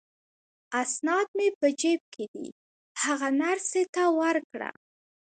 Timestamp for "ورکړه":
4.19-4.69